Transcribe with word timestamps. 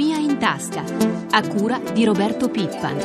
Economia 0.00 0.32
in 0.32 0.38
tasca, 0.38 0.82
a 1.30 1.46
cura 1.46 1.78
di 1.92 2.06
Roberto 2.06 2.48
Pippan. 2.48 2.96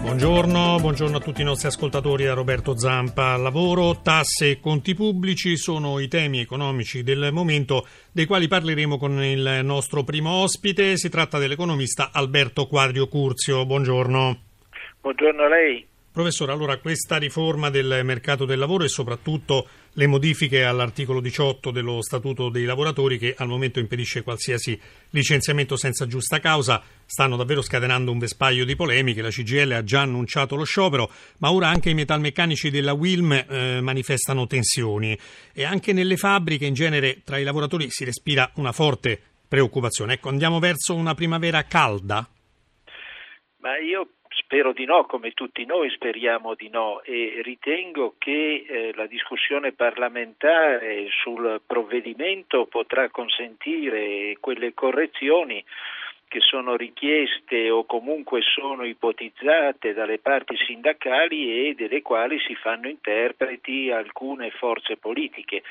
Buongiorno, 0.00 0.78
buongiorno, 0.80 1.18
a 1.18 1.20
tutti 1.20 1.42
i 1.42 1.44
nostri 1.44 1.68
ascoltatori, 1.68 2.26
a 2.26 2.34
Roberto 2.34 2.76
Zampa. 2.76 3.36
Lavoro, 3.36 4.00
tasse 4.02 4.50
e 4.50 4.60
conti 4.60 4.96
pubblici 4.96 5.56
sono 5.56 6.00
i 6.00 6.08
temi 6.08 6.40
economici 6.40 7.04
del 7.04 7.28
momento 7.30 7.86
dei 8.10 8.26
quali 8.26 8.48
parleremo 8.48 8.98
con 8.98 9.22
il 9.22 9.60
nostro 9.62 10.02
primo 10.02 10.30
ospite. 10.42 10.96
Si 10.96 11.08
tratta 11.08 11.38
dell'economista 11.38 12.10
Alberto 12.12 12.66
Quadrio 12.66 13.06
Curzio. 13.06 13.64
Buongiorno. 13.64 14.36
Buongiorno 15.00 15.42
a 15.44 15.48
lei. 15.48 15.86
Professore, 16.10 16.50
allora 16.50 16.78
questa 16.78 17.16
riforma 17.18 17.70
del 17.70 18.00
mercato 18.02 18.44
del 18.44 18.58
lavoro 18.58 18.82
e 18.82 18.88
soprattutto 18.88 19.68
le 19.98 20.06
modifiche 20.06 20.62
all'articolo 20.62 21.20
18 21.20 21.72
dello 21.72 22.00
Statuto 22.02 22.50
dei 22.50 22.64
lavoratori 22.64 23.18
che 23.18 23.34
al 23.36 23.48
momento 23.48 23.80
impedisce 23.80 24.22
qualsiasi 24.22 24.80
licenziamento 25.10 25.76
senza 25.76 26.06
giusta 26.06 26.38
causa 26.38 26.80
stanno 27.04 27.34
davvero 27.34 27.62
scatenando 27.62 28.12
un 28.12 28.18
vespaio 28.20 28.64
di 28.64 28.76
polemiche. 28.76 29.22
La 29.22 29.30
CGL 29.30 29.72
ha 29.72 29.82
già 29.82 30.02
annunciato 30.02 30.54
lo 30.54 30.62
sciopero, 30.62 31.10
ma 31.38 31.50
ora 31.50 31.66
anche 31.66 31.90
i 31.90 31.94
metalmeccanici 31.94 32.70
della 32.70 32.92
Wilm 32.92 33.32
eh, 33.32 33.80
manifestano 33.80 34.46
tensioni 34.46 35.18
e 35.52 35.64
anche 35.64 35.92
nelle 35.92 36.16
fabbriche 36.16 36.64
in 36.64 36.74
genere 36.74 37.22
tra 37.24 37.38
i 37.38 37.42
lavoratori 37.42 37.86
si 37.90 38.04
respira 38.04 38.48
una 38.54 38.70
forte 38.70 39.20
preoccupazione. 39.48 40.12
Ecco, 40.12 40.28
andiamo 40.28 40.60
verso 40.60 40.94
una 40.94 41.14
primavera 41.14 41.64
calda? 41.64 42.28
Ma 43.56 43.76
io 43.78 44.06
Spero 44.50 44.72
di 44.72 44.86
no, 44.86 45.04
come 45.04 45.32
tutti 45.32 45.66
noi 45.66 45.90
speriamo 45.90 46.54
di 46.54 46.70
no 46.70 47.02
e 47.02 47.42
ritengo 47.44 48.14
che 48.16 48.64
eh, 48.66 48.92
la 48.94 49.04
discussione 49.04 49.72
parlamentare 49.72 51.06
sul 51.10 51.60
provvedimento 51.66 52.64
potrà 52.64 53.10
consentire 53.10 54.38
quelle 54.40 54.72
correzioni 54.72 55.62
che 56.28 56.40
sono 56.40 56.76
richieste 56.76 57.68
o 57.68 57.84
comunque 57.84 58.40
sono 58.40 58.84
ipotizzate 58.84 59.92
dalle 59.92 60.18
parti 60.18 60.56
sindacali 60.56 61.68
e 61.68 61.74
delle 61.74 62.00
quali 62.00 62.38
si 62.40 62.54
fanno 62.54 62.88
interpreti 62.88 63.90
alcune 63.90 64.50
forze 64.52 64.96
politiche. 64.96 65.62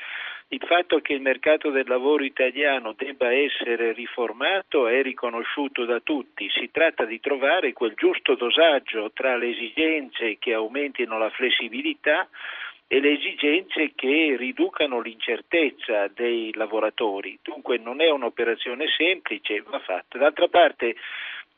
Il 0.50 0.62
fatto 0.64 1.00
che 1.00 1.12
il 1.12 1.20
mercato 1.20 1.68
del 1.68 1.86
lavoro 1.86 2.24
italiano 2.24 2.94
debba 2.96 3.30
essere 3.30 3.92
riformato 3.92 4.86
è 4.86 5.02
riconosciuto 5.02 5.84
da 5.84 6.00
tutti. 6.00 6.48
Si 6.48 6.70
tratta 6.70 7.04
di 7.04 7.20
trovare 7.20 7.74
quel 7.74 7.92
giusto 7.94 8.34
dosaggio 8.34 9.10
tra 9.12 9.36
le 9.36 9.50
esigenze 9.50 10.38
che 10.38 10.54
aumentino 10.54 11.18
la 11.18 11.28
flessibilità 11.28 12.26
e 12.86 12.98
le 12.98 13.12
esigenze 13.12 13.92
che 13.94 14.36
riducano 14.38 15.00
l'incertezza 15.00 16.08
dei 16.08 16.50
lavoratori. 16.54 17.38
Dunque 17.42 17.76
non 17.76 18.00
è 18.00 18.08
un'operazione 18.08 18.86
semplice, 18.96 19.60
va 19.60 19.80
fatta. 19.80 20.16
D'altra 20.16 20.48
parte 20.48 20.96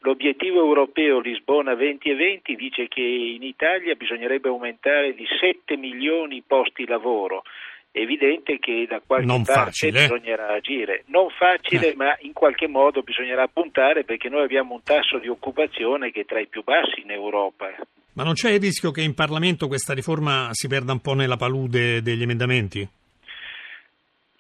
l'obiettivo 0.00 0.58
europeo 0.58 1.20
Lisbona 1.20 1.76
2020 1.76 2.56
dice 2.56 2.88
che 2.88 3.02
in 3.02 3.44
Italia 3.44 3.94
bisognerebbe 3.94 4.48
aumentare 4.48 5.14
di 5.14 5.26
7 5.38 5.76
milioni 5.76 6.38
i 6.38 6.44
posti 6.44 6.84
lavoro. 6.86 7.44
È 7.92 7.98
evidente 7.98 8.58
che 8.60 8.86
da 8.88 9.00
qualche 9.04 9.26
non 9.26 9.42
parte 9.42 9.62
facile. 9.64 10.02
bisognerà 10.02 10.48
agire. 10.54 11.02
Non 11.06 11.28
facile, 11.30 11.92
Eh. 11.92 11.96
ma 11.96 12.16
in 12.20 12.32
qualche 12.32 12.68
modo 12.68 13.02
bisognerà 13.02 13.48
puntare 13.48 14.04
perché 14.04 14.28
noi 14.28 14.44
abbiamo 14.44 14.74
un 14.74 14.82
tasso 14.82 15.18
di 15.18 15.28
occupazione 15.28 16.12
che 16.12 16.20
è 16.20 16.24
tra 16.24 16.40
i 16.40 16.46
più 16.46 16.62
bassi 16.62 17.00
in 17.02 17.10
Europa. 17.10 17.66
Ma 18.12 18.22
non 18.22 18.34
c'è 18.34 18.50
il 18.50 18.60
rischio 18.60 18.90
che 18.92 19.02
in 19.02 19.14
Parlamento 19.14 19.66
questa 19.66 19.92
riforma 19.92 20.48
si 20.52 20.68
perda 20.68 20.92
un 20.92 21.00
po' 21.00 21.14
nella 21.14 21.36
palude 21.36 22.00
degli 22.02 22.22
emendamenti? 22.22 22.88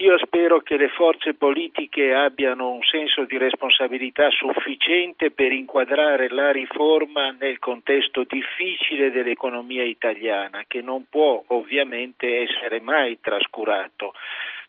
Io 0.00 0.16
spero 0.16 0.60
che 0.60 0.78
le 0.78 0.88
forze 0.88 1.34
politiche 1.34 2.14
abbiano 2.14 2.70
un 2.70 2.82
senso 2.82 3.26
di 3.26 3.36
responsabilità 3.36 4.30
sufficiente 4.30 5.30
per 5.30 5.52
inquadrare 5.52 6.30
la 6.30 6.50
riforma 6.50 7.36
nel 7.38 7.58
contesto 7.58 8.24
difficile 8.26 9.10
dell'economia 9.10 9.84
italiana, 9.84 10.64
che 10.66 10.80
non 10.80 11.04
può 11.10 11.44
ovviamente 11.48 12.40
essere 12.40 12.80
mai 12.80 13.20
trascurato. 13.20 14.14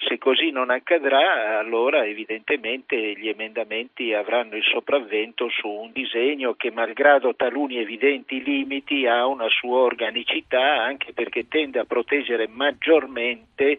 Se 0.07 0.17
così 0.17 0.49
non 0.49 0.71
accadrà, 0.71 1.59
allora 1.59 2.05
evidentemente 2.05 2.97
gli 3.15 3.27
emendamenti 3.27 4.13
avranno 4.13 4.55
il 4.55 4.63
sopravvento 4.63 5.47
su 5.49 5.67
un 5.67 5.91
disegno 5.93 6.55
che, 6.55 6.71
malgrado 6.71 7.35
taluni 7.35 7.77
evidenti 7.77 8.41
limiti, 8.43 9.05
ha 9.05 9.27
una 9.27 9.47
sua 9.47 9.77
organicità, 9.77 10.83
anche 10.83 11.13
perché 11.13 11.47
tende 11.47 11.79
a 11.79 11.85
proteggere 11.85 12.47
maggiormente 12.47 13.77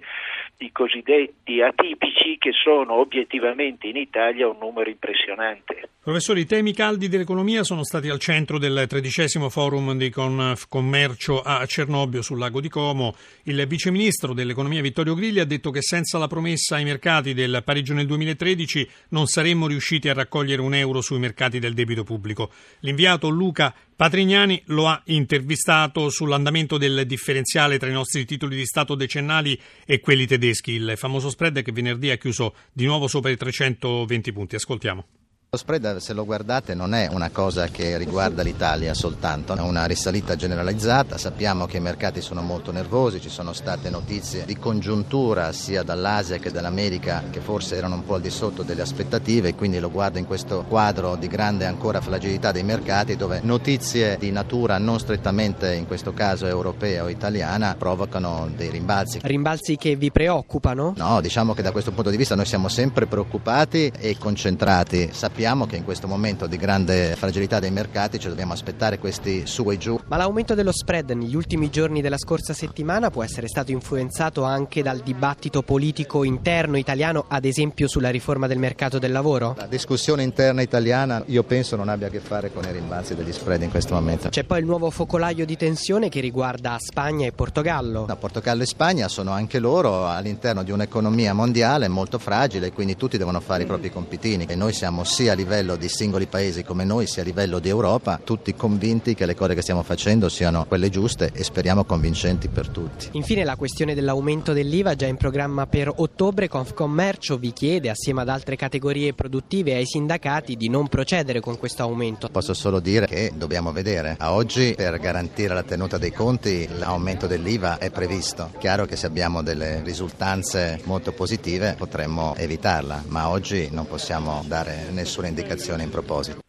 i 0.59 0.71
cosiddetti 0.71 1.61
atipici, 1.61 2.39
che 2.39 2.53
sono 2.53 2.95
obiettivamente 2.95 3.89
in 3.89 3.97
Italia 3.97 4.49
un 4.49 4.59
numero 4.61 4.89
impressionante. 4.89 5.89
Professore, 6.03 6.41
i 6.41 6.47
temi 6.47 6.73
caldi 6.73 7.09
dell'economia 7.09 7.63
sono 7.63 7.85
stati 7.85 8.09
al 8.09 8.19
centro 8.19 8.59
del 8.59 8.87
tredicesimo 8.89 9.49
forum 9.49 9.97
di 9.97 10.11
commercio 10.11 11.41
a 11.41 11.65
Cernobbio 11.67 12.23
sul 12.23 12.39
lago 12.39 12.61
di 12.61 12.69
Como. 12.69 13.15
Il 13.45 13.65
viceministro 13.67 14.35
dell'economia 14.35 14.81
Vittorio 14.81 15.15
Grilli 15.15 15.39
ha 15.39 15.45
detto 15.45 15.71
che 15.71 15.81
senza 15.81 16.12
la 16.19 16.27
promessa 16.27 16.77
ai 16.77 16.85
mercati 16.85 17.35
del 17.35 17.63
pareggio 17.65 17.95
nel 17.95 18.07
2013 18.07 18.89
non 19.09 19.27
saremmo 19.27 19.67
riusciti 19.67 20.09
a 20.09 20.15
raccogliere 20.15 20.63
un 20.63 20.75
euro 20.75 21.01
sui 21.01 21.19
mercati 21.19 21.59
del 21.59 21.75
debito 21.75 22.05
pubblico. 22.05 22.51
L'inviato 22.81 23.29
Luca 23.29 23.75
Patrignani 23.95 24.63
lo 24.67 24.89
ha 24.89 25.01
intervistato 25.07 26.11
sull'andamento 26.11 26.79
del 26.79 27.07
differenziale 27.07 27.79
tra 27.79 27.89
i 27.89 27.93
nostri 27.93 28.25
titoli 28.25 28.57
di 28.57 28.67
Stato 28.67 28.95
decennali 28.95 29.59
e 29.85 30.01
quelli 30.01 30.27
tedeschi, 30.27 30.73
il 30.73 30.95
famoso 30.97 31.31
spread 31.31 31.63
che 31.63 31.73
venerdì 31.73 32.11
ha 32.11 32.17
chiuso 32.17 32.55
di 32.73 32.85
nuovo 32.85 33.07
sopra 33.07 33.31
i 33.31 33.37
320 33.37 34.33
punti. 34.33 34.55
Ascoltiamo. 34.57 35.22
Lo 35.55 35.59
spread, 35.59 35.99
se 35.99 36.15
lo 36.15 36.25
guardate, 36.25 36.73
non 36.73 36.95
è 36.95 37.09
una 37.11 37.29
cosa 37.29 37.67
che 37.67 37.99
riguarda 37.99 38.43
l'Italia 38.43 38.95
soltanto, 38.95 39.55
è 39.55 39.61
una 39.61 39.85
risalita 39.85 40.35
generalizzata. 40.35 41.19
Sappiamo 41.19 41.67
che 41.67 41.77
i 41.77 41.81
mercati 41.81 42.23
sono 42.23 42.41
molto 42.41 42.73
nervosi, 42.73 43.21
ci 43.21 43.29
sono 43.29 43.53
state 43.53 43.91
notizie 43.91 44.47
di 44.47 44.57
congiuntura 44.57 45.53
sia 45.53 45.83
dall'Asia 45.83 46.39
che 46.39 46.51
dall'America 46.51 47.25
che 47.29 47.41
forse 47.41 47.77
erano 47.77 47.97
un 47.97 48.05
po' 48.07 48.15
al 48.15 48.23
di 48.23 48.31
sotto 48.31 48.63
delle 48.63 48.81
aspettative, 48.81 49.55
quindi 49.55 49.79
lo 49.79 49.91
guardo 49.91 50.17
in 50.17 50.25
questo 50.25 50.65
quadro 50.67 51.17
di 51.17 51.29
grande 51.29 51.67
ancora 51.67 52.01
fragilità 52.01 52.51
dei 52.51 52.63
mercati 52.63 53.17
dove 53.17 53.41
notizie 53.43 54.17
di 54.19 54.31
natura 54.31 54.79
non 54.79 54.99
strettamente 55.01 55.75
in 55.75 55.87
questo 55.87 56.15
caso 56.15 56.47
europea 56.47 57.05
o 57.05 57.11
italiana 57.11 57.75
provocano 57.77 58.51
dei 58.57 58.71
rimbalzi. 58.71 59.19
Rimbalzi 59.23 59.77
che 59.77 59.97
vi 59.97 60.11
preoccupano? 60.11 60.95
No, 60.97 61.21
diciamo 61.21 61.53
che 61.53 61.61
da 61.61 61.73
questo 61.73 61.93
punto 61.93 62.09
di 62.09 62.17
vista 62.17 62.35
noi 62.35 62.47
siamo 62.47 62.69
sempre 62.69 63.05
preoccupati 63.05 63.93
e 63.99 64.17
concentrati. 64.17 65.11
Sappiamo 65.13 65.41
che 65.43 65.77
in 65.77 65.83
questo 65.83 66.07
momento 66.07 66.47
di 66.47 66.57
grande 66.57 67.17
fragilità 67.17 67.59
dei 67.59 67.73
mercati 67.73 68.21
ci 68.21 68.29
dobbiamo 68.29 68.53
aspettare 68.53 69.01
questi 69.01 69.45
su 69.45 69.69
e 69.73 69.77
giù. 69.77 69.99
Ma 70.07 70.17
l'aumento 70.17 70.55
dello 70.55 70.71
spread 70.71 71.11
negli 71.11 71.35
ultimi 71.35 71.69
giorni 71.69 72.01
della 72.01 72.17
scorsa 72.17 72.53
settimana 72.53 73.11
può 73.11 73.25
essere 73.25 73.49
stato 73.49 73.73
influenzato 73.73 74.45
anche 74.45 74.83
dal 74.83 75.01
dibattito 75.01 75.63
politico 75.63 76.23
interno 76.23 76.77
italiano, 76.77 77.25
ad 77.27 77.45
esempio 77.45 77.89
sulla 77.89 78.11
riforma 78.11 78.47
del 78.47 78.59
mercato 78.59 79.01
del 79.01 79.11
lavoro? 79.11 79.55
La 79.59 79.67
discussione 79.67 80.23
interna 80.23 80.63
italiana 80.63 81.25
io 81.27 81.43
penso 81.43 81.75
non 81.75 81.89
abbia 81.89 82.07
a 82.07 82.11
che 82.11 82.21
fare 82.21 82.53
con 82.53 82.65
i 82.65 82.71
rimbalzi 82.71 83.17
degli 83.17 83.33
spread 83.33 83.63
in 83.63 83.71
questo 83.71 83.95
momento. 83.95 84.29
C'è 84.29 84.45
poi 84.45 84.61
il 84.61 84.65
nuovo 84.65 84.91
focolaio 84.91 85.45
di 85.45 85.57
tensione 85.57 86.09
che 86.09 86.21
riguarda 86.21 86.77
Spagna 86.79 87.27
e 87.27 87.33
Portogallo. 87.33 88.07
No, 88.07 88.17
Portogallo 88.17 88.63
e 88.63 88.67
Spagna 88.67 89.09
sono 89.09 89.33
anche 89.33 89.59
loro 89.59 90.07
all'interno 90.07 90.63
di 90.63 90.71
un'economia 90.71 91.35
mondiale 91.35 91.89
molto 91.89 92.21
fragile, 92.21 92.71
quindi 92.71 92.97
tutti 92.97 93.19
devono 93.19 93.41
fare 93.41 93.65
i 93.65 93.67
propri 93.67 93.91
compitini 93.91 94.47
e 94.47 94.55
noi 94.55 94.73
siamo 94.73 95.03
sia 95.03 95.32
a 95.33 95.35
livello 95.35 95.77
di 95.77 95.89
singoli 95.89 96.27
paesi 96.27 96.63
come 96.63 96.85
noi 96.85 97.07
sia 97.07 97.23
a 97.23 97.25
livello 97.25 97.59
di 97.59 97.69
Europa, 97.69 98.21
tutti 98.23 98.55
convinti 98.55 99.15
che 99.15 99.27
le 99.27 99.35
cose 99.35 99.55
che 99.55 99.63
stiamo 99.63 99.83
facendo 99.83 100.29
siano 100.29 100.65
quelle 100.67 100.89
giuste 100.89 101.31
e 101.33 101.43
speriamo 101.43 101.85
convincenti 101.85 102.49
per 102.49 102.69
tutti. 102.69 103.09
Infine 103.13 103.45
la 103.45 103.57
questione 103.57 103.95
dell'aumento 103.95 104.53
dell'IVA 104.53 104.95
già 104.95 105.07
in 105.07 105.17
programma 105.17 105.67
per 105.67 105.93
ottobre, 105.95 106.49
Confcommercio 106.49 107.37
vi 107.39 107.53
chiede 107.53 107.91
assieme 107.91 108.21
ad 108.21 108.29
altre 108.29 108.57
categorie 108.57 109.15
produttive 109.15 109.73
e 109.73 109.77
ai 109.77 109.87
sindacati 109.87 110.57
di 110.57 110.69
non 110.69 110.89
procedere 110.89 111.41
con 111.41 111.59
questo 111.59 111.83
aumento. 111.83 112.29
Posso 112.29 112.55
solo 112.55 112.81
dire 112.81 113.07
che 113.07 113.33
dobbiamo 113.35 113.73
vedere. 113.73 114.17
A 114.19 114.33
oggi 114.33 114.75
per 114.77 114.99
garantire 114.99 115.55
la 115.55 115.63
tenuta 115.63 115.99
dei 115.99 116.13
conti 116.13 116.69
l'aumento 116.79 117.27
dell'IVA 117.27 117.79
è 117.79 117.91
previsto. 117.91 118.51
Chiaro 118.59 118.85
che 118.87 118.97
se 118.97 119.07
abbiamo 119.07 119.43
delle 119.43 119.83
risultanze 119.83 120.81
molto 120.85 121.13
positive 121.13 121.75
potremmo 121.77 122.35
evitarla, 122.37 123.05
ma 123.09 123.29
oggi 123.29 123.69
non 123.71 123.87
possiamo 123.87 124.45
dare 124.47 124.87
nessuna 125.23 125.29
indicazione 125.29 125.83
in 125.85 125.91
proposito. 125.91 126.41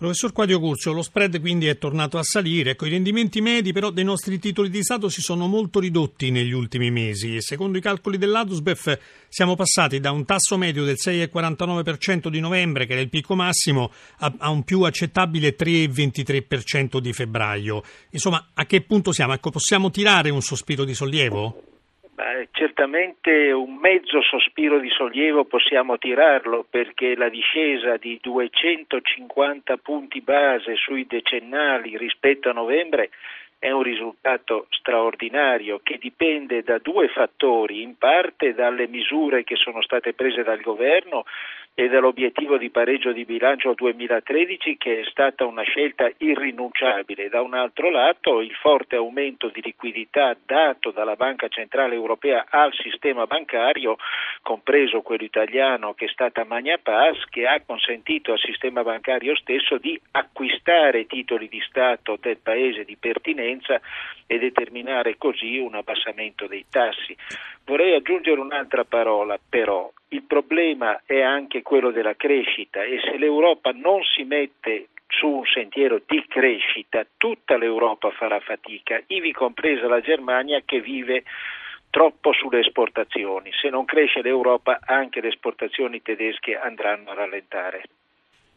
Professor 0.00 0.32
Quadio 0.32 0.58
Curzio, 0.60 0.92
lo 0.92 1.02
spread 1.02 1.38
quindi 1.40 1.66
è 1.66 1.76
tornato 1.76 2.16
a 2.16 2.22
salire, 2.22 2.70
ecco, 2.70 2.86
i 2.86 2.88
rendimenti 2.88 3.42
medi 3.42 3.74
però 3.74 3.90
dei 3.90 4.02
nostri 4.02 4.38
titoli 4.38 4.70
di 4.70 4.82
Stato 4.82 5.10
si 5.10 5.20
sono 5.20 5.46
molto 5.46 5.78
ridotti 5.78 6.30
negli 6.30 6.52
ultimi 6.52 6.90
mesi. 6.90 7.38
Secondo 7.42 7.76
i 7.76 7.82
calcoli 7.82 8.16
dell'Adusbef 8.16 8.98
siamo 9.28 9.56
passati 9.56 10.00
da 10.00 10.10
un 10.10 10.24
tasso 10.24 10.56
medio 10.56 10.84
del 10.84 10.96
6,49% 10.98 12.28
di 12.28 12.40
novembre, 12.40 12.86
che 12.86 12.92
era 12.92 13.02
il 13.02 13.10
picco 13.10 13.34
massimo, 13.34 13.92
a, 14.20 14.32
a 14.38 14.48
un 14.48 14.62
più 14.62 14.80
accettabile 14.84 15.54
3,23% 15.54 16.96
di 16.96 17.12
febbraio. 17.12 17.82
Insomma, 18.12 18.52
a 18.54 18.64
che 18.64 18.80
punto 18.80 19.12
siamo? 19.12 19.34
Ecco, 19.34 19.50
possiamo 19.50 19.90
tirare 19.90 20.30
un 20.30 20.40
sospiro 20.40 20.84
di 20.84 20.94
sollievo? 20.94 21.69
Beh, 22.20 22.48
certamente 22.52 23.50
un 23.50 23.76
mezzo 23.76 24.20
sospiro 24.20 24.78
di 24.78 24.90
sollievo 24.90 25.46
possiamo 25.46 25.96
tirarlo 25.96 26.66
perché 26.68 27.16
la 27.16 27.30
discesa 27.30 27.96
di 27.96 28.18
250 28.20 29.78
punti 29.78 30.20
base 30.20 30.76
sui 30.76 31.06
decennali 31.06 31.96
rispetto 31.96 32.50
a 32.50 32.52
novembre 32.52 33.08
è 33.58 33.70
un 33.70 33.82
risultato 33.82 34.66
straordinario 34.68 35.80
che 35.82 35.96
dipende 35.96 36.62
da 36.62 36.76
due 36.76 37.08
fattori, 37.08 37.80
in 37.80 37.96
parte 37.96 38.52
dalle 38.52 38.86
misure 38.86 39.42
che 39.42 39.56
sono 39.56 39.80
state 39.80 40.12
prese 40.12 40.42
dal 40.42 40.60
governo 40.60 41.24
e 41.80 41.88
dall'obiettivo 41.88 42.58
di 42.58 42.68
pareggio 42.68 43.10
di 43.10 43.24
bilancio 43.24 43.72
2013 43.72 44.76
che 44.76 45.00
è 45.00 45.04
stata 45.04 45.46
una 45.46 45.62
scelta 45.62 46.10
irrinunciabile. 46.18 47.30
Da 47.30 47.40
un 47.40 47.54
altro 47.54 47.88
lato 47.88 48.42
il 48.42 48.52
forte 48.52 48.96
aumento 48.96 49.48
di 49.48 49.62
liquidità 49.62 50.36
dato 50.44 50.90
dalla 50.90 51.16
Banca 51.16 51.48
Centrale 51.48 51.94
Europea 51.94 52.44
al 52.50 52.74
sistema 52.74 53.24
bancario, 53.24 53.96
compreso 54.42 55.00
quello 55.00 55.24
italiano 55.24 55.94
che 55.94 56.04
è 56.04 56.08
stata 56.08 56.44
Magna 56.44 56.76
Pass, 56.76 57.24
che 57.30 57.46
ha 57.46 57.62
consentito 57.64 58.32
al 58.32 58.38
sistema 58.40 58.82
bancario 58.82 59.34
stesso 59.36 59.78
di 59.78 59.98
acquistare 60.10 61.06
titoli 61.06 61.48
di 61.48 61.62
Stato 61.66 62.18
del 62.20 62.40
paese 62.42 62.84
di 62.84 62.98
pertinenza 62.98 63.80
e 64.26 64.38
determinare 64.38 65.16
così 65.16 65.56
un 65.56 65.76
abbassamento 65.76 66.46
dei 66.46 66.66
tassi. 66.68 67.16
Vorrei 67.64 67.94
aggiungere 67.94 68.38
un'altra 68.38 68.84
parola, 68.84 69.38
però 69.48 69.90
il 70.12 70.22
problema 70.22 71.02
è 71.04 71.20
anche 71.20 71.62
quello 71.62 71.90
della 71.90 72.14
crescita 72.14 72.82
e 72.82 73.00
se 73.00 73.16
l'Europa 73.16 73.70
non 73.70 74.02
si 74.02 74.24
mette 74.24 74.88
su 75.06 75.26
un 75.26 75.44
sentiero 75.44 76.00
di 76.06 76.24
crescita, 76.28 77.04
tutta 77.16 77.56
l'Europa 77.56 78.10
farà 78.10 78.40
fatica, 78.40 79.00
ivi 79.08 79.32
compresa 79.32 79.88
la 79.88 80.00
Germania 80.00 80.62
che 80.64 80.80
vive 80.80 81.24
troppo 81.90 82.32
sulle 82.32 82.60
esportazioni. 82.60 83.50
Se 83.60 83.68
non 83.68 83.84
cresce 83.84 84.22
l'Europa 84.22 84.78
anche 84.84 85.20
le 85.20 85.28
esportazioni 85.28 86.00
tedesche 86.02 86.56
andranno 86.56 87.10
a 87.10 87.14
rallentare. 87.14 87.82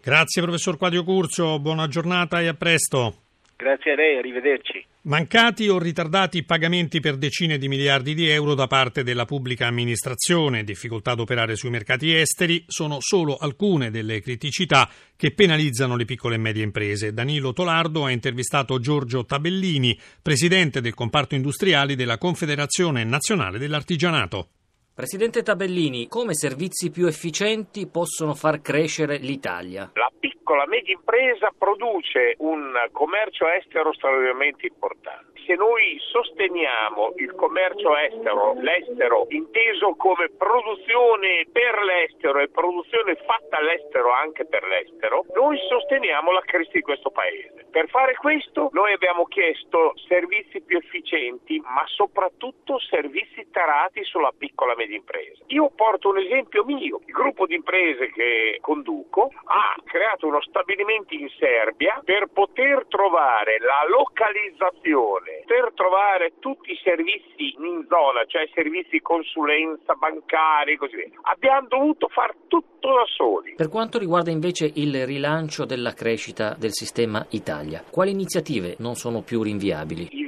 Grazie 0.02 0.42
professor 0.42 0.78
Quadio 0.78 1.04
Curcio, 1.04 1.60
buona 1.60 1.88
giornata 1.88 2.40
e 2.42 2.48
a 2.48 2.54
presto. 2.54 3.23
Grazie 3.64 3.94
a 3.94 3.96
lei, 3.96 4.18
arrivederci. 4.18 4.86
Mancati 5.04 5.70
o 5.70 5.80
ritardati 5.80 6.44
pagamenti 6.44 7.00
per 7.00 7.16
decine 7.16 7.58
di 7.58 7.70
miliardi 7.70 8.14
di 8.14 8.28
euro 8.28 8.56
da 8.56 8.68
parte 8.68 9.04
della 9.04 9.24
pubblica 9.24 9.68
amministrazione, 9.68 10.66
difficoltà 10.66 11.12
ad 11.12 11.22
operare 11.22 11.56
sui 11.56 11.70
mercati 11.70 12.14
esteri, 12.14 12.66
sono 12.68 12.98
solo 13.00 13.38
alcune 13.38 13.90
delle 13.90 14.20
criticità 14.20 14.90
che 15.16 15.32
penalizzano 15.32 15.96
le 15.96 16.04
piccole 16.04 16.36
e 16.36 16.40
medie 16.40 16.62
imprese. 16.62 17.14
Danilo 17.14 17.54
Tolardo 17.54 18.04
ha 18.04 18.12
intervistato 18.12 18.80
Giorgio 18.80 19.24
Tabellini, 19.24 19.98
presidente 20.22 20.82
del 20.82 20.94
comparto 20.94 21.36
industriali 21.36 21.96
della 21.96 22.18
Confederazione 22.18 23.06
Nazionale 23.06 23.60
dell'Artigianato. 23.60 24.50
Presidente 24.94 25.42
Tabellini, 25.42 26.10
come 26.10 26.36
servizi 26.36 26.92
più 26.92 27.08
efficienti 27.08 27.88
possono 27.88 28.34
far 28.34 28.60
crescere 28.60 29.20
l'Italia? 29.20 29.90
La 29.94 30.12
piccola 30.54 30.66
media 30.68 30.94
impresa 30.94 31.50
produce 31.58 32.36
un 32.40 32.74
commercio 32.92 33.50
estero 33.50 33.92
straordinariamente 33.94 34.68
importante 34.68 35.33
se 35.46 35.56
noi 35.56 35.98
sosteniamo 36.00 37.14
il 37.18 37.34
commercio 37.36 37.96
estero, 37.98 38.54
l'estero 38.60 39.26
inteso 39.30 39.96
come 39.96 40.30
produzione 40.30 41.46
per 41.52 41.82
l'estero 41.84 42.40
e 42.40 42.50
produzione 42.50 43.16
fatta 43.26 43.58
all'estero 43.58 44.12
anche 44.12 44.46
per 44.46 44.64
l'estero, 44.66 45.26
noi 45.36 45.58
sosteniamo 45.68 46.32
la 46.32 46.42
crescita 46.42 46.78
di 46.78 46.82
questo 46.82 47.10
paese. 47.10 47.66
Per 47.70 47.90
fare 47.90 48.14
questo 48.16 48.70
noi 48.72 48.94
abbiamo 48.94 49.26
chiesto 49.26 49.94
servizi 50.08 50.62
più 50.62 50.78
efficienti, 50.78 51.60
ma 51.60 51.84
soprattutto 51.88 52.80
servizi 52.80 53.50
tarati 53.52 54.04
sulla 54.04 54.32
piccola 54.38 54.74
e 54.74 54.76
media 54.76 54.96
impresa. 54.96 55.44
Io 55.48 55.72
porto 55.76 56.10
un 56.10 56.20
esempio 56.20 56.64
mio. 56.64 57.02
Il 57.06 57.14
gruppo 57.14 57.46
di 57.46 57.56
imprese 57.56 58.12
che 58.12 58.58
conduco 58.62 59.32
ha 59.46 59.76
creato 59.84 60.28
uno 60.28 60.42
stabilimento 60.42 61.14
in 61.14 61.30
Serbia 61.40 62.00
per 62.04 62.28
poter 62.28 62.86
trovare 62.88 63.58
la 63.60 63.86
localizzazione 63.90 65.33
per 65.46 65.72
trovare 65.74 66.34
tutti 66.40 66.72
i 66.72 66.80
servizi 66.84 67.56
in 67.58 67.86
zona, 67.90 68.26
cioè 68.28 68.48
servizi 68.54 69.02
consulenza, 69.02 69.94
bancari 69.94 70.74
e 70.74 70.78
così 70.78 70.96
via. 70.96 71.10
Abbiamo 71.24 71.68
dovuto 71.68 72.08
fare 72.08 72.36
tutto 72.48 72.94
da 72.94 73.06
soli. 73.06 73.56
Per 73.56 73.70
quanto 73.70 73.98
riguarda 73.98 74.32
invece 74.32 74.72
il 74.76 75.06
rilancio 75.06 75.66
della 75.66 75.94
crescita 75.94 76.56
del 76.58 76.72
sistema 76.72 77.26
Italia, 77.30 77.84
quali 77.90 78.12
iniziative 78.12 78.76
non 78.80 78.96
sono 78.96 79.22
più 79.22 79.44
rinviabili? 79.44 80.23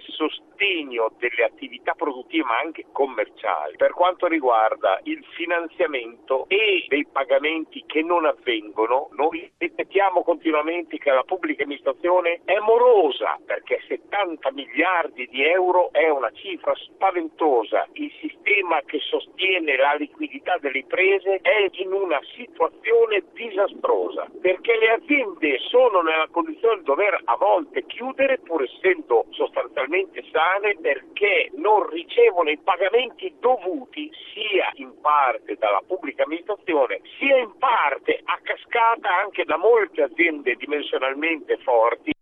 Sostegno 0.66 1.14
delle 1.20 1.44
attività 1.44 1.94
produttive 1.94 2.44
ma 2.46 2.58
anche 2.58 2.86
commerciali 2.92 3.76
per 3.76 3.92
quanto 3.92 4.26
riguarda 4.26 5.00
il 5.04 5.24
finanziamento 5.36 6.46
e 6.48 6.86
dei 6.88 7.06
pagamenti 7.06 7.84
che 7.86 8.02
non 8.02 8.26
avvengono, 8.26 9.10
noi 9.12 9.52
ripetiamo 9.58 10.24
continuamente 10.24 10.98
che 10.98 11.12
la 11.12 11.24
pubblica 11.24 11.64
amministrazione 11.64 12.42
è 12.46 12.58
morosa 12.60 13.40
perché 13.46 13.84
70 13.88 14.52
miliardi 14.54 15.28
di 15.28 15.44
euro 15.44 15.92
è 15.92 16.10
una 16.10 16.32
cifra 16.32 16.74
spaventosa. 16.76 17.88
Il 17.94 18.12
sistema 18.20 18.82
che 18.86 19.00
sostiene 19.00 19.78
la 19.78 19.94
liquidità 19.94 20.58
delle 20.58 20.80
imprese 20.80 21.40
è 21.42 21.70
in 21.74 21.94
una 21.94 22.20
situazione 22.36 23.24
disastrosa 23.34 24.28
perché 24.42 24.78
le 24.78 24.92
aziende 24.92 25.60
sono 25.70 26.02
nella 26.02 26.28
condizione 26.32 26.80
di 26.80 26.84
dover 26.86 27.22
a 27.24 27.36
volte 27.36 27.86
chiudere 27.86 28.40
pur 28.40 28.64
essendo 28.64 29.26
sostanzialmente 29.30 30.24
sane 30.32 30.54
perché 30.82 31.52
non 31.56 31.90
ricevono 31.90 32.50
i 32.50 32.58
pagamenti 32.58 33.34
dovuti 33.40 34.10
sia 34.34 34.72
in 34.76 35.00
parte 35.02 35.56
dalla 35.56 35.82
pubblica 35.86 36.24
amministrazione 36.24 37.02
sia 37.20 37.38
in 37.38 37.58
parte 37.58 38.22
a 38.24 38.40
cascata 38.42 39.10
anche 39.22 39.44
da 39.44 39.58
molte 39.58 40.04
aziende 40.04 40.56
dimensionalmente 40.56 41.58
forti 41.58 42.14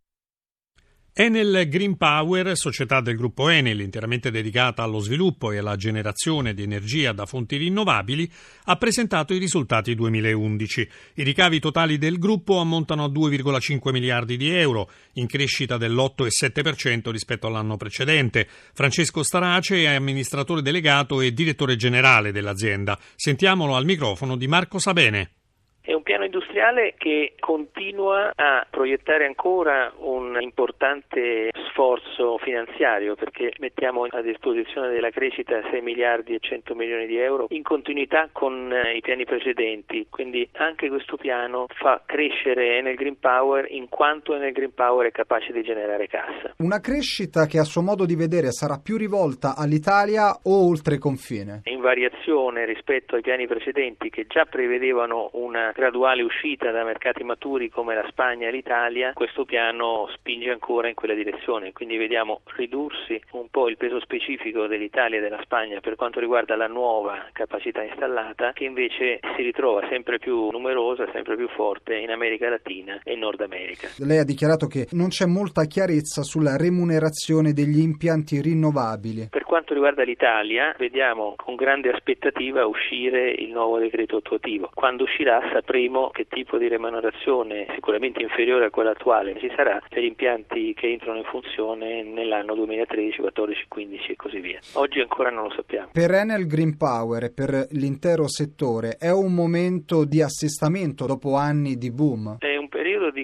Enel 1.15 1.67
Green 1.69 1.95
Power, 1.95 2.57
società 2.57 2.99
del 2.99 3.15
gruppo 3.15 3.47
Enel 3.47 3.81
interamente 3.81 4.31
dedicata 4.31 4.81
allo 4.81 4.97
sviluppo 4.97 5.51
e 5.51 5.59
alla 5.59 5.75
generazione 5.75 6.55
di 6.55 6.63
energia 6.63 7.11
da 7.11 7.27
fonti 7.27 7.57
rinnovabili, 7.57 8.27
ha 8.63 8.75
presentato 8.77 9.35
i 9.35 9.37
risultati 9.37 9.93
2011. 9.93 10.89
I 11.13 11.23
ricavi 11.23 11.59
totali 11.59 11.99
del 11.99 12.17
gruppo 12.17 12.57
ammontano 12.57 13.03
a 13.03 13.09
2,5 13.09 13.91
miliardi 13.91 14.37
di 14.37 14.49
euro, 14.49 14.89
in 15.13 15.27
crescita 15.27 15.77
dell'8,7% 15.77 17.11
rispetto 17.11 17.45
all'anno 17.45 17.77
precedente. 17.77 18.47
Francesco 18.73 19.21
Starace 19.21 19.83
è 19.83 19.93
amministratore 19.93 20.63
delegato 20.63 21.21
e 21.21 21.31
direttore 21.31 21.75
generale 21.75 22.31
dell'azienda. 22.31 22.97
Sentiamolo 23.15 23.75
al 23.75 23.85
microfono 23.85 24.35
di 24.35 24.47
Marco 24.47 24.79
Sabene. 24.79 25.42
È 25.85 25.91
un 25.91 26.01
piano 26.01 26.23
industriale 26.23 26.93
che 26.97 27.33
continua 27.41 28.31
a 28.33 28.65
proiettare 28.69 29.25
ancora 29.25 29.91
un 29.97 30.37
importante 30.39 31.49
sforzo 31.67 32.37
finanziario 32.37 33.15
perché 33.15 33.51
mettiamo 33.59 34.05
a 34.09 34.21
disposizione 34.21 34.91
della 34.93 35.09
crescita 35.09 35.59
6 35.69 35.81
miliardi 35.81 36.35
e 36.35 36.39
100 36.39 36.73
milioni 36.73 37.05
di 37.05 37.17
euro 37.17 37.47
in 37.49 37.63
continuità 37.63 38.29
con 38.31 38.71
eh, 38.71 38.95
i 38.95 39.01
piani 39.01 39.25
precedenti, 39.25 40.07
quindi 40.09 40.47
anche 40.53 40.87
questo 40.87 41.17
piano 41.17 41.65
fa 41.75 42.01
crescere 42.05 42.77
Enel 42.77 42.95
Green 42.95 43.19
Power 43.19 43.69
in 43.69 43.89
quanto 43.89 44.35
Enel 44.35 44.53
Green 44.53 44.73
Power 44.73 45.07
è 45.07 45.11
capace 45.11 45.51
di 45.51 45.63
generare 45.63 46.07
cassa. 46.07 46.53
Una 46.59 46.79
crescita 46.79 47.45
che 47.45 47.59
a 47.59 47.65
suo 47.65 47.81
modo 47.81 48.05
di 48.05 48.15
vedere 48.15 48.53
sarà 48.53 48.79
più 48.81 48.95
rivolta 48.95 49.57
all'Italia 49.57 50.31
o 50.43 50.65
oltre 50.65 50.97
confine? 50.97 51.63
In 51.65 51.81
variazione 51.81 52.63
rispetto 52.63 53.15
ai 53.15 53.21
piani 53.21 53.47
precedenti 53.47 54.09
che 54.09 54.27
già 54.27 54.45
prevedevano 54.45 55.29
una 55.33 55.71
graduale 55.73 56.21
uscita 56.21 56.71
da 56.71 56.83
mercati 56.83 57.23
maturi 57.23 57.69
come 57.69 57.95
la 57.95 58.05
Spagna 58.09 58.47
e 58.47 58.51
l'Italia, 58.51 59.11
questo 59.13 59.43
piano 59.43 60.07
spinge 60.13 60.51
ancora 60.51 60.87
in 60.87 60.93
quella 60.93 61.13
direzione, 61.13 61.73
quindi 61.73 61.97
vediamo 61.97 62.41
ridursi 62.55 63.19
un 63.31 63.47
po' 63.49 63.67
il 63.67 63.77
peso 63.77 63.99
specifico 63.99 64.67
dell'Italia 64.67 65.17
e 65.17 65.21
della 65.21 65.41
Spagna 65.43 65.79
per 65.79 65.95
quanto 65.95 66.19
riguarda 66.19 66.55
la 66.55 66.67
nuova 66.67 67.27
capacità 67.33 67.83
installata, 67.83 68.53
che 68.53 68.63
invece 68.65 69.19
si 69.35 69.41
ritrova 69.41 69.85
sempre 69.89 70.19
più 70.19 70.49
numerosa, 70.51 71.09
sempre 71.11 71.35
più 71.35 71.49
forte 71.49 71.95
in 71.97 72.11
America 72.11 72.47
Latina 72.49 72.99
e 73.03 73.15
Nord 73.15 73.41
America. 73.41 73.89
Lei 73.97 74.19
ha 74.19 74.23
dichiarato 74.23 74.67
che 74.67 74.87
non 74.91 75.09
c'è 75.09 75.25
molta 75.25 75.65
chiarezza 75.65 76.21
sulla 76.21 76.55
remunerazione 76.55 77.53
degli 77.53 77.79
impianti 77.79 78.39
rinnovabili. 78.41 79.27
Per 79.29 79.43
quanto 79.43 79.73
riguarda 79.73 80.03
l'Italia, 80.03 80.75
vediamo 80.77 81.33
con 81.37 81.55
grande 81.55 81.89
aspettativa 81.89 82.65
uscire 82.65 83.31
il 83.31 83.51
nuovo 83.51 83.79
decreto 83.79 84.17
attuativo. 84.17 84.69
Quando 84.73 85.03
uscirà 85.03 85.41
sapremo 85.63 86.09
che 86.11 86.27
tipo 86.27 86.57
di 86.57 86.67
remunerazione 86.67 87.67
sicuramente 87.73 88.21
inferiore 88.21 88.65
a 88.65 88.69
quella 88.69 88.91
attuale 88.91 89.39
ci 89.39 89.51
sarà 89.55 89.81
per 89.87 90.03
gli 90.03 90.07
impianti 90.07 90.73
che 90.73 90.91
entrano 90.91 91.17
in 91.17 91.23
funzione 91.23 92.03
nell'anno 92.03 92.53
2013, 92.53 93.21
14, 93.21 93.65
15 93.69 94.11
e 94.11 94.15
così 94.17 94.39
via. 94.39 94.59
Oggi 94.73 94.99
ancora 94.99 95.29
non 95.29 95.43
lo 95.43 95.51
sappiamo. 95.55 95.89
Per 95.93 96.11
Enel 96.11 96.45
Green 96.45 96.75
Power 96.75 97.23
e 97.23 97.31
per 97.31 97.67
l'intero 97.71 98.27
settore 98.27 98.97
è 98.99 99.11
un 99.11 99.33
momento 99.33 100.03
di 100.03 100.21
assestamento 100.21 101.05
dopo 101.05 101.35
anni 101.35 101.77
di 101.77 101.91
boom? 101.91 102.37
Di 102.39 102.52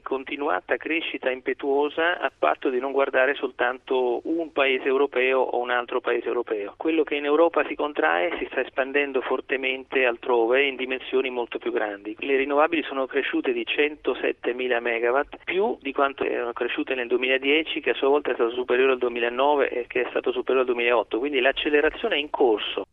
continuata 0.10 0.76
crescita 0.78 1.30
impetuosa 1.30 2.18
a 2.20 2.32
patto 2.36 2.72
di 2.72 2.80
non 2.80 2.92
guardare 2.92 3.36
soltanto 3.36 4.22
un 4.24 4.52
paese 4.52 4.86
europeo 4.86 5.40
o 5.40 5.60
un 5.60 5.70
altro 5.70 6.02
paese 6.02 6.26
europeo. 6.26 6.74
Quello 6.78 7.04
che 7.04 7.14
in 7.14 7.26
Europa 7.26 7.64
si 7.68 7.76
contrae 7.76 8.36
si 8.40 8.48
sta 8.50 8.62
espandendo 8.62 9.22
fortemente 9.22 10.06
altrove 10.06 10.66
in 10.66 10.78
dimensioni 10.78 11.30
molto 11.30 11.60
più 11.60 11.72
grandi. 11.72 12.16
Le 12.22 12.38
rinnovabili 12.38 12.82
sono 12.82 13.06
cresciute 13.06 13.54
di 13.54 13.64
107.000 13.64 14.82
megawatt, 14.82 15.38
più 15.44 15.78
di 15.80 15.94
quanto 15.94 16.24
erano 16.24 16.54
cresciute 16.54 16.96
nel 16.96 17.08
2010, 17.08 17.80
che 17.80 17.92
a 17.92 17.94
sua 17.94 18.08
volta 18.08 18.32
è 18.32 18.34
stato 18.34 18.54
superiore 18.56 18.94
al 18.94 18.98
2009 18.98 19.70
e 19.70 19.86
che 19.86 20.02
è 20.02 20.08
stato 20.10 20.32
superiore 20.32 20.62
al 20.62 20.74
2008. 20.74 21.20
Quindi 21.20 21.40
l'accelerazione 21.40 22.16
è 22.16 22.20
in 22.20 22.32
corso. 22.32 22.88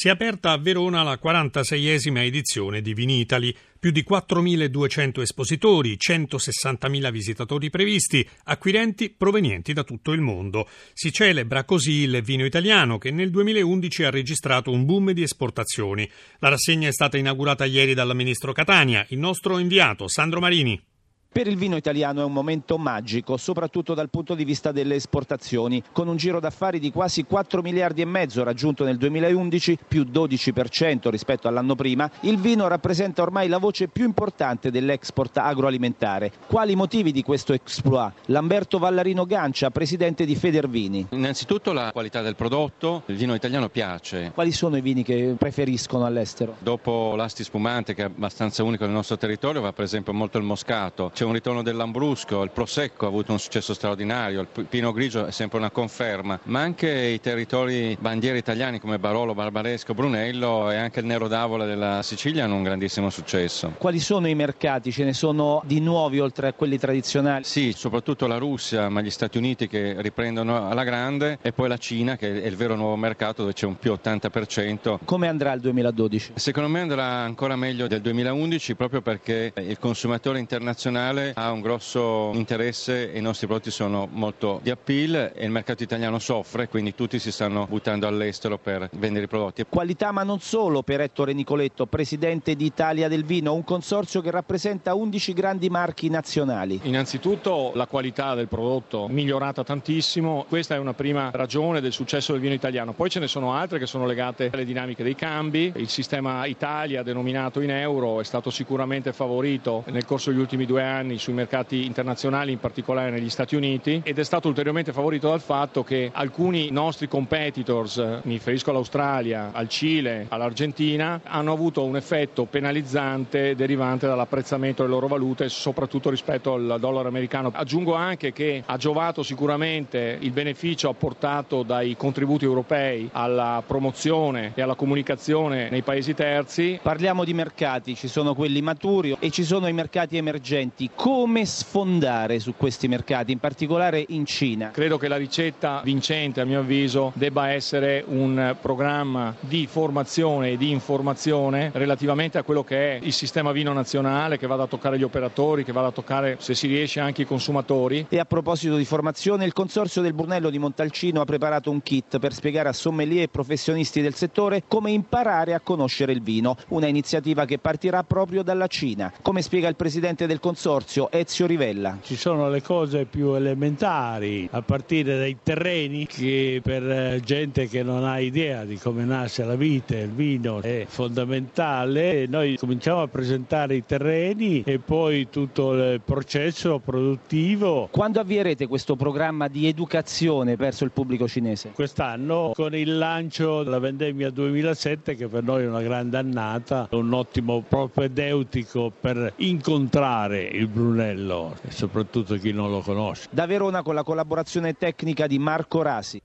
Si 0.00 0.08
è 0.08 0.12
aperta 0.12 0.52
a 0.52 0.56
Verona 0.56 1.02
la 1.02 1.18
46esima 1.22 2.20
edizione 2.24 2.80
di 2.80 2.94
Vinitali, 2.94 3.54
più 3.78 3.90
di 3.90 4.02
4.200 4.08 5.20
espositori, 5.20 5.98
160.000 5.98 7.10
visitatori 7.10 7.68
previsti, 7.68 8.26
acquirenti 8.44 9.10
provenienti 9.10 9.74
da 9.74 9.84
tutto 9.84 10.12
il 10.12 10.22
mondo. 10.22 10.66
Si 10.94 11.12
celebra 11.12 11.64
così 11.64 12.04
il 12.04 12.22
vino 12.22 12.46
italiano 12.46 12.96
che 12.96 13.10
nel 13.10 13.28
2011 13.28 14.04
ha 14.04 14.10
registrato 14.10 14.70
un 14.70 14.86
boom 14.86 15.10
di 15.10 15.20
esportazioni. 15.20 16.10
La 16.38 16.48
rassegna 16.48 16.88
è 16.88 16.92
stata 16.92 17.18
inaugurata 17.18 17.66
ieri 17.66 17.92
dal 17.92 18.16
ministro 18.16 18.52
Catania, 18.52 19.04
il 19.10 19.18
nostro 19.18 19.58
inviato 19.58 20.08
Sandro 20.08 20.40
Marini. 20.40 20.82
Per 21.32 21.46
il 21.46 21.56
vino 21.56 21.76
italiano 21.76 22.22
è 22.22 22.24
un 22.24 22.32
momento 22.32 22.76
magico, 22.76 23.36
soprattutto 23.36 23.94
dal 23.94 24.10
punto 24.10 24.34
di 24.34 24.42
vista 24.44 24.72
delle 24.72 24.96
esportazioni, 24.96 25.80
con 25.92 26.08
un 26.08 26.16
giro 26.16 26.40
d'affari 26.40 26.80
di 26.80 26.90
quasi 26.90 27.22
4 27.22 27.62
miliardi 27.62 28.00
e 28.00 28.04
mezzo 28.04 28.42
raggiunto 28.42 28.82
nel 28.82 28.96
2011, 28.96 29.78
più 29.86 30.02
12% 30.02 31.08
rispetto 31.08 31.46
all'anno 31.46 31.76
prima, 31.76 32.10
il 32.22 32.36
vino 32.36 32.66
rappresenta 32.66 33.22
ormai 33.22 33.46
la 33.46 33.58
voce 33.58 33.86
più 33.86 34.06
importante 34.06 34.72
dell'export 34.72 35.36
agroalimentare. 35.36 36.32
Quali 36.48 36.74
motivi 36.74 37.12
di 37.12 37.22
questo 37.22 37.52
exploit? 37.52 38.12
Lamberto 38.26 38.78
Vallarino 38.78 39.24
Gancia, 39.24 39.70
presidente 39.70 40.24
di 40.24 40.34
Federvini. 40.34 41.06
Innanzitutto 41.10 41.72
la 41.72 41.92
qualità 41.92 42.22
del 42.22 42.34
prodotto, 42.34 43.04
il 43.06 43.14
vino 43.14 43.36
italiano 43.36 43.68
piace. 43.68 44.32
Quali 44.34 44.50
sono 44.50 44.76
i 44.76 44.80
vini 44.80 45.04
che 45.04 45.36
preferiscono 45.38 46.06
all'estero? 46.06 46.56
Dopo 46.58 47.14
l'asti 47.14 47.44
spumante 47.44 47.94
che 47.94 48.02
è 48.02 48.06
abbastanza 48.06 48.64
unico 48.64 48.84
nel 48.84 48.94
nostro 48.94 49.16
territorio 49.16 49.60
va 49.60 49.72
per 49.72 49.84
esempio 49.84 50.12
molto 50.12 50.36
il 50.36 50.42
moscato 50.44 51.12
c'è 51.20 51.26
un 51.26 51.32
ritorno 51.34 51.62
dell'Ambrusco, 51.62 52.42
il 52.42 52.50
Prosecco 52.50 53.04
ha 53.04 53.08
avuto 53.08 53.32
un 53.32 53.38
successo 53.38 53.74
straordinario, 53.74 54.40
il 54.40 54.64
Pino 54.66 54.90
Grigio 54.90 55.26
è 55.26 55.30
sempre 55.32 55.58
una 55.58 55.68
conferma, 55.70 56.40
ma 56.44 56.60
anche 56.60 56.88
i 56.88 57.20
territori 57.20 57.94
bandiere 58.00 58.38
italiani 58.38 58.80
come 58.80 58.98
Barolo, 58.98 59.34
Barbaresco, 59.34 59.92
Brunello 59.92 60.70
e 60.70 60.76
anche 60.76 61.00
il 61.00 61.04
Nero 61.04 61.28
d'Avola 61.28 61.66
della 61.66 62.00
Sicilia 62.02 62.44
hanno 62.44 62.54
un 62.54 62.62
grandissimo 62.62 63.10
successo. 63.10 63.74
Quali 63.76 63.98
sono 63.98 64.28
i 64.28 64.34
mercati? 64.34 64.90
Ce 64.90 65.04
ne 65.04 65.12
sono 65.12 65.60
di 65.66 65.80
nuovi 65.80 66.20
oltre 66.20 66.48
a 66.48 66.52
quelli 66.54 66.78
tradizionali? 66.78 67.44
Sì, 67.44 67.74
soprattutto 67.76 68.26
la 68.26 68.38
Russia, 68.38 68.88
ma 68.88 69.02
gli 69.02 69.10
Stati 69.10 69.36
Uniti 69.36 69.68
che 69.68 69.96
riprendono 69.98 70.70
alla 70.70 70.84
grande 70.84 71.38
e 71.42 71.52
poi 71.52 71.68
la 71.68 71.76
Cina 71.76 72.16
che 72.16 72.42
è 72.42 72.46
il 72.46 72.56
vero 72.56 72.76
nuovo 72.76 72.96
mercato 72.96 73.42
dove 73.42 73.52
c'è 73.52 73.66
un 73.66 73.76
più 73.76 73.92
80%. 73.92 75.00
Come 75.04 75.28
andrà 75.28 75.52
il 75.52 75.60
2012? 75.60 76.32
Secondo 76.36 76.70
me 76.70 76.80
andrà 76.80 77.04
ancora 77.04 77.56
meglio 77.56 77.88
del 77.88 78.00
2011 78.00 78.74
proprio 78.74 79.02
perché 79.02 79.52
il 79.54 79.78
consumatore 79.78 80.38
internazionale 80.38 81.08
internazionale 81.10 81.32
ha 81.34 81.50
un 81.50 81.60
grosso 81.60 82.30
interesse 82.34 83.12
e 83.12 83.18
i 83.18 83.22
nostri 83.22 83.46
prodotti 83.46 83.70
sono 83.70 84.08
molto 84.10 84.60
di 84.62 84.70
appeal 84.70 85.32
e 85.34 85.44
il 85.44 85.50
mercato 85.50 85.82
italiano 85.82 86.18
soffre, 86.18 86.68
quindi 86.68 86.94
tutti 86.94 87.18
si 87.18 87.32
stanno 87.32 87.66
buttando 87.68 88.06
all'estero 88.06 88.58
per 88.58 88.88
vendere 88.92 89.24
i 89.24 89.28
prodotti. 89.28 89.64
Qualità 89.68 90.12
ma 90.12 90.22
non 90.22 90.40
solo 90.40 90.82
per 90.82 91.00
Ettore 91.00 91.32
Nicoletto, 91.32 91.86
presidente 91.86 92.54
di 92.54 92.64
Italia 92.64 93.08
del 93.08 93.24
Vino, 93.24 93.54
un 93.54 93.64
consorzio 93.64 94.20
che 94.20 94.30
rappresenta 94.30 94.94
11 94.94 95.32
grandi 95.32 95.68
marchi 95.68 96.08
nazionali. 96.08 96.80
Innanzitutto 96.84 97.72
la 97.74 97.86
qualità 97.86 98.34
del 98.34 98.48
prodotto 98.48 99.08
migliorata 99.08 99.64
tantissimo, 99.64 100.44
questa 100.48 100.74
è 100.74 100.78
una 100.78 100.94
prima 100.94 101.30
ragione 101.32 101.80
del 101.80 101.92
successo 101.92 102.32
del 102.32 102.40
vino 102.40 102.54
italiano, 102.54 102.92
poi 102.92 103.10
ce 103.10 103.20
ne 103.20 103.26
sono 103.26 103.52
altre 103.52 103.78
che 103.78 103.86
sono 103.86 104.06
legate 104.06 104.50
alle 104.52 104.64
dinamiche 104.64 105.02
dei 105.02 105.14
cambi, 105.14 105.72
il 105.76 105.88
sistema 105.88 106.46
Italia 106.46 107.02
denominato 107.02 107.60
in 107.60 107.70
euro 107.70 108.20
è 108.20 108.24
stato 108.24 108.50
sicuramente 108.50 109.12
favorito 109.12 109.84
nel 109.86 110.04
corso 110.04 110.30
degli 110.30 110.40
ultimi 110.40 110.66
due 110.66 110.82
anni 110.82 110.99
anni 111.00 111.18
sui 111.18 111.32
mercati 111.32 111.84
internazionali, 111.86 112.52
in 112.52 112.58
particolare 112.60 113.10
negli 113.10 113.30
Stati 113.30 113.56
Uniti, 113.56 114.00
ed 114.04 114.18
è 114.18 114.24
stato 114.24 114.48
ulteriormente 114.48 114.92
favorito 114.92 115.28
dal 115.28 115.40
fatto 115.40 115.82
che 115.82 116.10
alcuni 116.12 116.70
nostri 116.70 117.08
competitors, 117.08 117.96
mi 118.22 118.34
riferisco 118.34 118.70
all'Australia, 118.70 119.50
al 119.52 119.68
Cile, 119.68 120.26
all'Argentina, 120.28 121.20
hanno 121.24 121.52
avuto 121.52 121.84
un 121.84 121.96
effetto 121.96 122.44
penalizzante 122.44 123.54
derivante 123.54 124.06
dall'apprezzamento 124.06 124.82
delle 124.82 124.94
loro 124.94 125.08
valute, 125.08 125.48
soprattutto 125.48 126.10
rispetto 126.10 126.54
al 126.54 126.76
dollaro 126.78 127.08
americano. 127.08 127.50
Aggiungo 127.54 127.94
anche 127.94 128.32
che 128.32 128.62
ha 128.64 128.76
giovato 128.76 129.22
sicuramente 129.22 130.18
il 130.20 130.30
beneficio 130.30 130.88
apportato 130.88 131.62
dai 131.62 131.96
contributi 131.96 132.44
europei 132.44 133.08
alla 133.12 133.62
promozione 133.66 134.52
e 134.54 134.62
alla 134.62 134.74
comunicazione 134.74 135.68
nei 135.70 135.82
paesi 135.82 136.14
terzi. 136.14 136.78
Parliamo 136.82 137.24
di 137.24 137.32
mercati, 137.34 137.94
ci 137.94 138.08
sono 138.08 138.34
quelli 138.34 138.60
maturi 138.60 139.16
e 139.18 139.30
ci 139.30 139.44
sono 139.44 139.66
i 139.68 139.72
mercati 139.72 140.16
emergenti 140.16 140.89
come 140.94 141.44
sfondare 141.46 142.38
su 142.38 142.54
questi 142.56 142.88
mercati, 142.88 143.32
in 143.32 143.38
particolare 143.38 144.04
in 144.08 144.26
Cina? 144.26 144.70
Credo 144.70 144.98
che 144.98 145.08
la 145.08 145.16
ricetta 145.16 145.80
vincente, 145.84 146.40
a 146.40 146.44
mio 146.44 146.60
avviso, 146.60 147.12
debba 147.14 147.50
essere 147.50 148.04
un 148.06 148.56
programma 148.60 149.34
di 149.40 149.66
formazione 149.66 150.50
e 150.50 150.56
di 150.56 150.70
informazione 150.70 151.70
relativamente 151.72 152.38
a 152.38 152.42
quello 152.42 152.64
che 152.64 152.96
è 152.96 153.00
il 153.02 153.12
sistema 153.12 153.52
vino 153.52 153.72
nazionale, 153.72 154.38
che 154.38 154.46
vada 154.46 154.64
a 154.64 154.66
toccare 154.66 154.98
gli 154.98 155.02
operatori, 155.02 155.64
che 155.64 155.72
vada 155.72 155.88
a 155.88 155.92
toccare, 155.92 156.36
se 156.40 156.54
si 156.54 156.66
riesce, 156.66 157.00
anche 157.00 157.22
i 157.22 157.26
consumatori. 157.26 158.06
E 158.08 158.18
a 158.18 158.24
proposito 158.24 158.76
di 158.76 158.84
formazione, 158.84 159.44
il 159.44 159.52
Consorzio 159.52 160.02
del 160.02 160.14
Brunello 160.14 160.50
di 160.50 160.58
Montalcino 160.58 161.20
ha 161.20 161.24
preparato 161.24 161.70
un 161.70 161.82
kit 161.82 162.18
per 162.18 162.32
spiegare 162.32 162.68
a 162.68 162.72
sommelier 162.72 163.22
e 163.22 163.28
professionisti 163.28 164.00
del 164.00 164.14
settore 164.14 164.64
come 164.66 164.90
imparare 164.90 165.54
a 165.54 165.60
conoscere 165.60 166.12
il 166.12 166.22
vino, 166.22 166.56
una 166.68 166.86
iniziativa 166.86 167.44
che 167.44 167.58
partirà 167.58 168.02
proprio 168.02 168.42
dalla 168.42 168.66
Cina. 168.66 169.12
Come 169.22 169.42
spiega 169.42 169.68
il 169.68 169.76
presidente 169.76 170.26
del 170.26 170.40
Consorzio, 170.40 170.79
consorzio 170.80 171.10
Ezio 171.10 171.46
Rivella. 171.46 171.98
Ci 172.02 172.16
sono 172.16 172.48
le 172.48 172.62
cose 172.62 173.04
più 173.04 173.34
elementari, 173.34 174.48
a 174.50 174.62
partire 174.62 175.18
dai 175.18 175.36
terreni 175.42 176.06
che 176.06 176.60
per 176.62 176.82
eh, 176.90 177.20
gente 177.22 177.68
che 177.68 177.82
non 177.82 178.04
ha 178.04 178.18
idea 178.18 178.64
di 178.64 178.78
come 178.78 179.04
nasce 179.04 179.44
la 179.44 179.56
vita, 179.56 179.96
il 179.96 180.10
vino 180.10 180.60
è 180.62 180.86
fondamentale. 180.88 182.26
Noi 182.26 182.56
cominciamo 182.56 183.02
a 183.02 183.08
presentare 183.08 183.76
i 183.76 183.84
terreni 183.84 184.62
e 184.64 184.78
poi 184.78 185.28
tutto 185.28 185.72
il 185.74 186.00
processo 186.02 186.78
produttivo. 186.78 187.88
Quando 187.90 188.20
avvierete 188.20 188.66
questo 188.66 188.96
programma 188.96 189.48
di 189.48 189.66
educazione 189.66 190.56
verso 190.56 190.84
il 190.84 190.92
pubblico 190.92 191.28
cinese? 191.28 191.70
Quest'anno 191.74 192.52
con 192.54 192.74
il 192.74 192.96
lancio 192.96 193.62
della 193.62 193.78
vendemmia 193.78 194.30
2007 194.30 195.14
che 195.14 195.28
per 195.28 195.42
noi 195.42 195.64
è 195.64 195.68
una 195.68 195.82
grande 195.82 196.16
annata, 196.16 196.88
un 196.92 197.12
ottimo 197.12 197.62
propedeutico 197.66 198.92
per 198.98 199.34
incontrare 199.36 200.42
il 200.42 200.68
Brunello 200.70 201.56
soprattutto 201.68 202.36
chi 202.36 202.52
non 202.52 202.70
lo 202.70 202.80
conosce. 202.80 203.28
Da 203.30 203.46
Verona 203.46 203.82
con 203.82 203.94
la 203.94 204.02
collaborazione 204.04 204.74
tecnica 204.74 205.26
di 205.26 205.38
Marco 205.38 205.82
Rasi. 205.82 206.20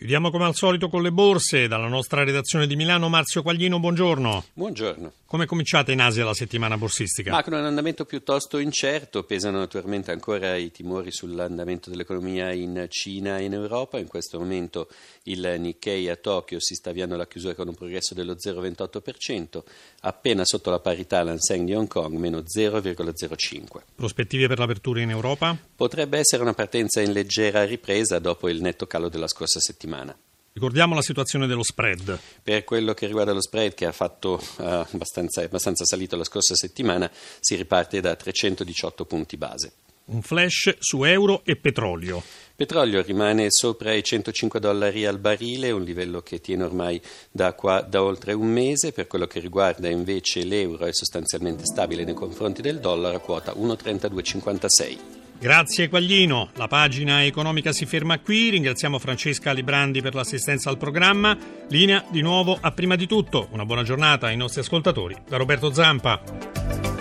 Chiudiamo 0.00 0.30
come 0.30 0.46
al 0.46 0.54
solito 0.54 0.88
con 0.88 1.02
le 1.02 1.12
borse. 1.12 1.68
Dalla 1.68 1.86
nostra 1.86 2.24
redazione 2.24 2.66
di 2.66 2.74
Milano, 2.74 3.10
Marzio 3.10 3.42
Quaglino, 3.42 3.78
buongiorno. 3.78 4.44
Buongiorno. 4.54 5.12
Come 5.26 5.44
è 5.44 5.46
cominciata 5.46 5.92
in 5.92 6.00
Asia 6.00 6.24
la 6.24 6.32
settimana 6.32 6.78
borsistica? 6.78 7.30
Ma 7.30 7.44
con 7.44 7.52
un 7.52 7.66
andamento 7.66 8.06
piuttosto 8.06 8.56
incerto, 8.56 9.24
pesano 9.24 9.58
naturalmente 9.58 10.10
ancora 10.10 10.56
i 10.56 10.70
timori 10.72 11.12
sull'andamento 11.12 11.90
dell'economia 11.90 12.50
in 12.50 12.86
Cina 12.88 13.36
e 13.36 13.44
in 13.44 13.52
Europa. 13.52 13.98
In 13.98 14.08
questo 14.08 14.38
momento 14.38 14.88
il 15.24 15.56
Nikkei 15.58 16.08
a 16.08 16.16
Tokyo 16.16 16.58
si 16.60 16.74
sta 16.74 16.90
avviando 16.90 17.14
alla 17.14 17.26
chiusura 17.26 17.54
con 17.54 17.68
un 17.68 17.74
progresso 17.74 18.14
dello 18.14 18.36
0,28%, 18.42 19.62
appena 20.00 20.46
sotto 20.46 20.70
la 20.70 20.80
parità 20.80 21.22
l'Anseng 21.22 21.66
di 21.66 21.74
Hong 21.74 21.86
Kong, 21.86 22.16
meno 22.16 22.38
0,05%. 22.38 23.82
Prospettive 23.94 24.48
per 24.48 24.58
l'apertura 24.58 25.02
in 25.02 25.10
Europa? 25.10 25.56
Potrebbe 25.76 26.18
essere 26.18 26.40
una 26.42 26.54
partenza 26.54 27.02
in 27.02 27.12
leggera 27.12 27.64
ripresa 27.64 28.18
dopo 28.18 28.48
il 28.48 28.62
netto 28.62 28.86
calo 28.86 29.10
della 29.10 29.28
scorsa 29.28 29.60
settimana 29.60 29.88
settimana. 29.90 30.16
Ricordiamo 30.52 30.94
la 30.94 31.02
situazione 31.02 31.46
dello 31.46 31.62
spread. 31.62 32.18
Per 32.42 32.64
quello 32.64 32.92
che 32.92 33.06
riguarda 33.06 33.32
lo 33.32 33.40
spread, 33.40 33.74
che 33.74 33.86
ha 33.86 33.92
fatto 33.92 34.40
uh, 34.58 34.62
abbastanza, 34.62 35.42
abbastanza 35.42 35.84
salito 35.84 36.16
la 36.16 36.24
scorsa 36.24 36.54
settimana, 36.54 37.10
si 37.40 37.54
riparte 37.54 38.00
da 38.00 38.14
318 38.14 39.04
punti 39.04 39.36
base. 39.36 39.72
Un 40.06 40.22
flash 40.22 40.74
su 40.80 41.04
euro 41.04 41.42
e 41.44 41.56
petrolio. 41.56 42.20
Petrolio 42.56 43.00
rimane 43.00 43.46
sopra 43.48 43.92
i 43.92 44.02
105 44.02 44.58
dollari 44.58 45.06
al 45.06 45.18
barile, 45.18 45.70
un 45.70 45.84
livello 45.84 46.20
che 46.20 46.40
tiene 46.40 46.64
ormai 46.64 47.00
da, 47.30 47.52
qua, 47.52 47.80
da, 47.80 48.02
oltre 48.02 48.32
un 48.32 48.48
mese. 48.48 48.90
Per 48.90 49.06
quello 49.06 49.28
che 49.28 49.38
riguarda 49.38 49.88
invece 49.88 50.42
l'euro 50.42 50.84
è 50.84 50.92
sostanzialmente 50.92 51.64
stabile 51.64 52.02
nei 52.02 52.14
confronti 52.14 52.60
del 52.60 52.80
dollaro 52.80 53.16
a 53.16 53.20
quota 53.20 53.52
1,3256. 53.52 55.19
Grazie 55.40 55.88
Quaglino, 55.88 56.50
la 56.56 56.66
pagina 56.66 57.24
economica 57.24 57.72
si 57.72 57.86
ferma 57.86 58.18
qui, 58.18 58.50
ringraziamo 58.50 58.98
Francesca 58.98 59.52
Librandi 59.52 60.02
per 60.02 60.14
l'assistenza 60.14 60.68
al 60.68 60.76
programma, 60.76 61.34
linea 61.68 62.04
di 62.10 62.20
nuovo 62.20 62.58
a 62.60 62.70
prima 62.72 62.94
di 62.94 63.06
tutto, 63.06 63.48
una 63.52 63.64
buona 63.64 63.82
giornata 63.82 64.26
ai 64.26 64.36
nostri 64.36 64.60
ascoltatori, 64.60 65.16
da 65.26 65.38
Roberto 65.38 65.72
Zampa. 65.72 66.99